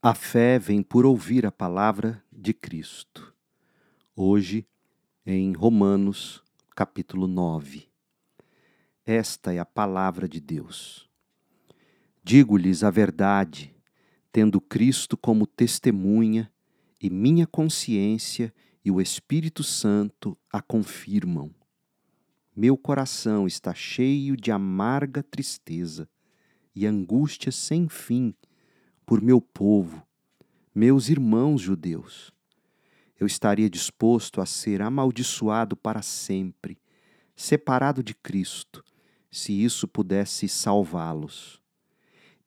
[0.00, 3.34] A fé vem por ouvir a palavra de Cristo.
[4.14, 4.64] Hoje,
[5.26, 6.40] em Romanos,
[6.76, 7.88] capítulo 9.
[9.04, 11.10] Esta é a palavra de Deus.
[12.22, 13.74] Digo-lhes a verdade,
[14.30, 16.48] tendo Cristo como testemunha,
[17.02, 18.54] e minha consciência
[18.84, 21.52] e o Espírito Santo a confirmam.
[22.54, 26.08] Meu coração está cheio de amarga tristeza
[26.72, 28.32] e angústia sem fim
[29.08, 30.06] por meu povo,
[30.74, 32.30] meus irmãos judeus.
[33.18, 36.76] Eu estaria disposto a ser amaldiçoado para sempre,
[37.34, 38.84] separado de Cristo,
[39.30, 41.58] se isso pudesse salvá-los.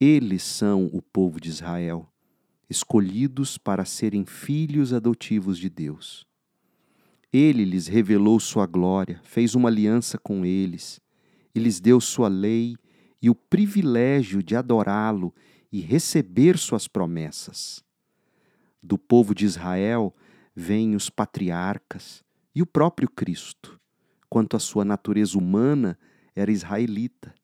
[0.00, 2.10] Eles são o povo de Israel,
[2.70, 6.26] escolhidos para serem filhos adotivos de Deus.
[7.30, 11.02] Ele lhes revelou sua glória, fez uma aliança com eles
[11.54, 12.76] e lhes deu sua lei
[13.20, 15.34] e o privilégio de adorá-lo
[15.72, 17.84] e receber suas promessas.
[18.82, 20.14] Do povo de Israel
[20.54, 23.80] vêm os patriarcas e o próprio Cristo.
[24.28, 25.98] Quanto à sua natureza humana,
[26.34, 27.34] era israelita.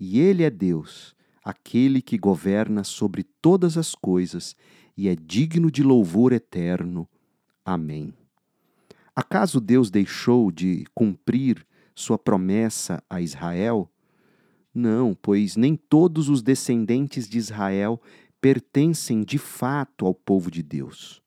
[0.00, 4.56] E ele é Deus, aquele que governa sobre todas as coisas
[4.96, 7.08] e é digno de louvor eterno.
[7.64, 8.14] Amém.
[9.14, 13.91] Acaso Deus deixou de cumprir sua promessa a Israel?
[14.74, 18.00] Não, pois nem todos os descendentes de Israel
[18.40, 21.22] pertencem de fato ao povo de Deus.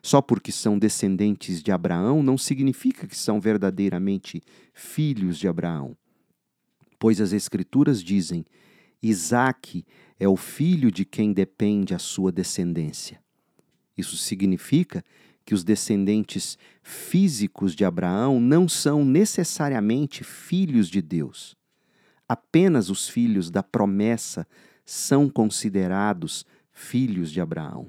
[0.00, 4.40] Só porque são descendentes de Abraão não significa que são verdadeiramente
[4.72, 5.96] filhos de Abraão.
[7.00, 8.46] Pois as Escrituras dizem:
[9.02, 9.84] Isaque
[10.18, 13.20] é o filho de quem depende a sua descendência.
[13.96, 15.04] Isso significa
[15.44, 21.57] que os descendentes físicos de Abraão não são necessariamente filhos de Deus
[22.28, 24.46] apenas os filhos da promessa
[24.84, 27.86] são considerados filhos de Abraão.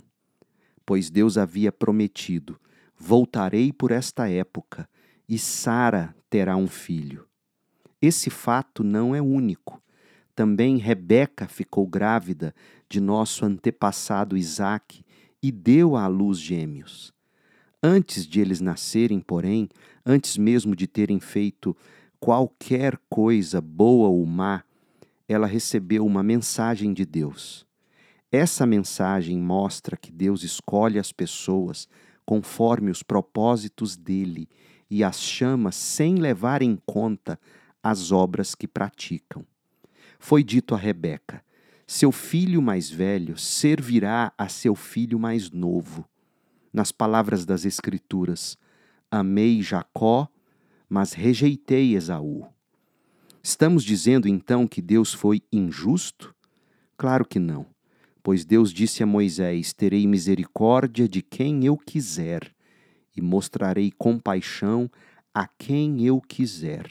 [0.85, 2.59] Pois Deus havia prometido:
[2.97, 4.89] Voltarei por esta época
[5.27, 7.27] e Sara terá um filho.
[8.01, 9.81] Esse fato não é único.
[10.33, 12.55] Também Rebeca ficou grávida
[12.89, 15.03] de nosso antepassado Isaque
[15.43, 17.13] e deu à luz gêmeos.
[17.81, 19.69] Antes de eles nascerem, porém,
[20.05, 21.75] antes mesmo de terem feito
[22.19, 24.63] qualquer coisa, boa ou má,
[25.27, 27.65] ela recebeu uma mensagem de Deus.
[28.31, 31.87] Essa mensagem mostra que Deus escolhe as pessoas
[32.25, 34.47] conforme os propósitos dele
[34.89, 37.39] e as chama sem levar em conta
[37.81, 39.45] as obras que praticam.
[40.19, 41.43] Foi dito a Rebeca:
[41.87, 46.07] Seu filho mais velho servirá a seu filho mais novo.
[46.71, 48.57] Nas palavras das Escrituras,
[49.09, 50.29] amei Jacó
[50.89, 52.47] mas rejeitei Esaú.
[53.43, 56.35] Estamos dizendo então que Deus foi injusto?
[56.97, 57.67] Claro que não,
[58.23, 62.53] pois Deus disse a Moisés: Terei misericórdia de quem eu quiser
[63.15, 64.89] e mostrarei compaixão
[65.33, 66.89] a quem eu quiser.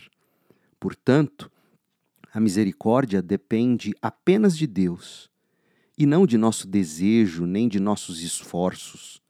[0.80, 1.50] Portanto,
[2.32, 5.28] a misericórdia depende apenas de Deus
[5.96, 9.20] e não de nosso desejo nem de nossos esforços,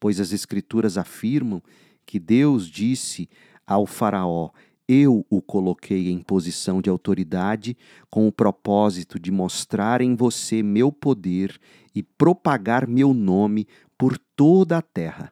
[0.00, 1.62] pois as Escrituras afirmam
[2.06, 3.28] que Deus disse
[3.68, 4.50] ao Faraó:
[4.88, 7.76] Eu o coloquei em posição de autoridade
[8.10, 11.60] com o propósito de mostrar em você meu poder
[11.94, 13.68] e propagar meu nome
[13.98, 15.30] por toda a terra.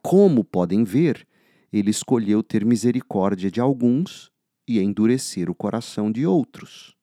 [0.00, 1.26] Como podem ver,
[1.72, 4.30] ele escolheu ter misericórdia de alguns
[4.66, 6.94] e endurecer o coração de outros.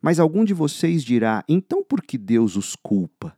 [0.00, 3.36] Mas algum de vocês dirá: então por que Deus os culpa?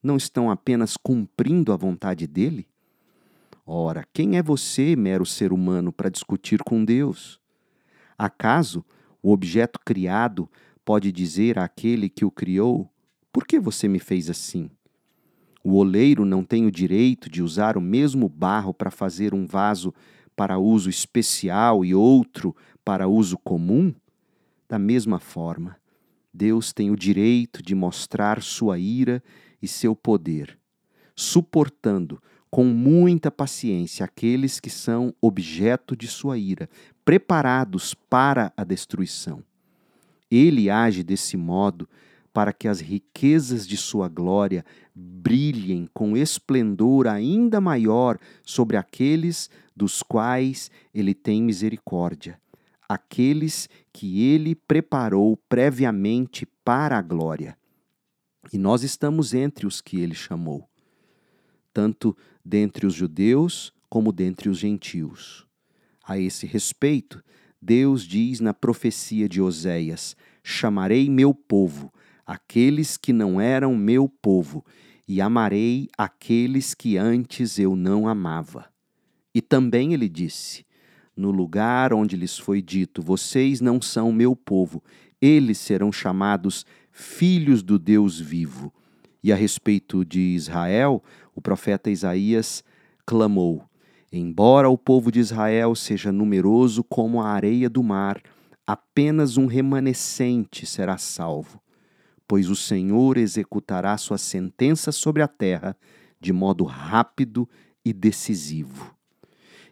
[0.00, 2.68] Não estão apenas cumprindo a vontade dele?
[3.66, 7.40] Ora, quem é você, mero ser humano, para discutir com Deus?
[8.18, 8.84] Acaso
[9.22, 10.50] o objeto criado
[10.84, 12.90] pode dizer àquele que o criou:
[13.32, 14.70] Por que você me fez assim?
[15.64, 19.94] O oleiro não tem o direito de usar o mesmo barro para fazer um vaso
[20.36, 22.54] para uso especial e outro
[22.84, 23.94] para uso comum?
[24.68, 25.78] Da mesma forma,
[26.34, 29.22] Deus tem o direito de mostrar sua ira
[29.62, 30.58] e seu poder,
[31.16, 32.20] suportando
[32.54, 36.70] com muita paciência aqueles que são objeto de sua ira,
[37.04, 39.42] preparados para a destruição.
[40.30, 41.88] Ele age desse modo
[42.32, 44.64] para que as riquezas de sua glória
[44.94, 52.40] brilhem com esplendor ainda maior sobre aqueles dos quais ele tem misericórdia,
[52.88, 57.58] aqueles que ele preparou previamente para a glória.
[58.52, 60.68] E nós estamos entre os que ele chamou
[61.74, 65.46] tanto dentre os judeus como dentre os gentios.
[66.06, 67.22] A esse respeito,
[67.60, 71.92] Deus diz na profecia de Oséias: Chamarei meu povo,
[72.24, 74.64] aqueles que não eram meu povo,
[75.08, 78.66] e amarei aqueles que antes eu não amava.
[79.34, 80.64] E também ele disse:
[81.16, 84.82] No lugar onde lhes foi dito: Vocês não são meu povo,
[85.20, 88.72] eles serão chamados filhos do Deus vivo.
[89.22, 91.02] E a respeito de Israel,
[91.34, 92.62] o profeta Isaías
[93.04, 93.64] clamou:
[94.12, 98.22] Embora o povo de Israel seja numeroso como a areia do mar,
[98.66, 101.60] apenas um remanescente será salvo,
[102.26, 105.76] pois o Senhor executará sua sentença sobre a terra
[106.20, 107.48] de modo rápido
[107.84, 108.94] e decisivo.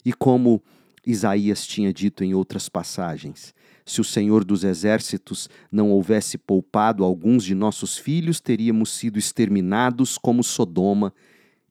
[0.05, 0.63] E como
[1.07, 3.55] Isaías tinha dito em outras passagens,
[3.85, 10.19] se o Senhor dos Exércitos não houvesse poupado alguns de nossos filhos, teríamos sido exterminados
[10.19, 11.13] como Sodoma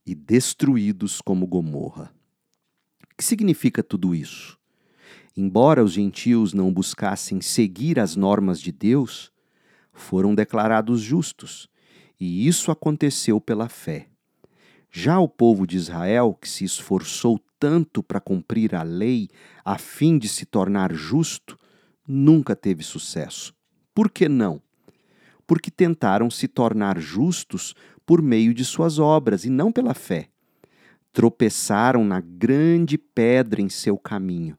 [0.05, 2.11] e destruídos como Gomorra
[3.21, 4.57] que significa tudo isso?
[5.37, 9.31] Embora os gentios não buscassem seguir as normas de Deus,
[9.93, 11.69] foram declarados justos,
[12.19, 14.07] e isso aconteceu pela fé.
[14.89, 19.29] Já o povo de Israel, que se esforçou tanto para cumprir a lei
[19.63, 21.59] a fim de se tornar justo,
[22.07, 23.53] nunca teve sucesso.
[23.93, 24.59] Por que não?
[25.45, 27.75] Porque tentaram se tornar justos
[28.11, 30.27] por meio de suas obras e não pela fé
[31.13, 34.57] tropeçaram na grande pedra em seu caminho.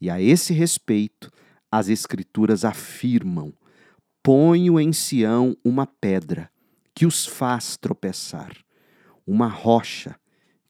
[0.00, 1.30] E a esse respeito,
[1.70, 3.54] as Escrituras afirmam:
[4.24, 6.50] ponho em Sião uma pedra
[6.92, 8.56] que os faz tropeçar,
[9.24, 10.16] uma rocha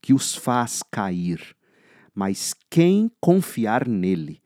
[0.02, 1.56] que os faz cair.
[2.14, 4.42] Mas quem confiar nele,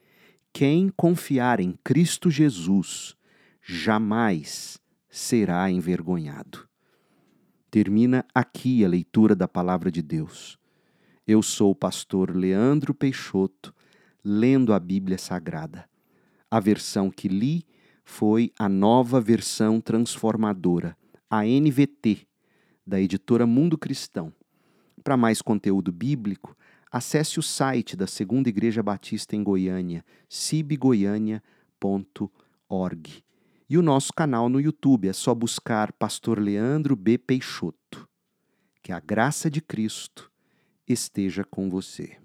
[0.53, 3.17] quem confiar em Cristo Jesus,
[3.61, 4.79] jamais
[5.11, 6.73] será envergonhado.
[7.75, 10.57] Termina aqui a leitura da palavra de Deus.
[11.27, 13.75] Eu sou o pastor Leandro Peixoto,
[14.25, 15.85] lendo a Bíblia Sagrada.
[16.49, 17.67] A versão que li
[18.05, 20.97] foi a nova versão transformadora,
[21.29, 22.29] a NVT,
[22.87, 24.33] da editora Mundo Cristão.
[25.03, 26.57] Para mais conteúdo bíblico,
[26.93, 33.25] acesse o site da Segunda Igreja Batista em Goiânia, cibgoiania.org.
[33.75, 37.19] E o nosso canal no YouTube, é só buscar Pastor Leandro B.
[37.19, 38.09] Peixoto.
[38.81, 40.31] Que a graça de Cristo
[40.87, 42.17] esteja com você.